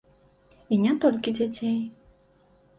[0.77, 1.79] І не толькі дзяцей.